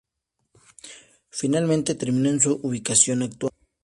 Finalmente 1.29 1.93
terminó 1.93 2.31
en 2.31 2.39
su 2.39 2.53
ubicación 2.63 3.21
actual 3.21 3.51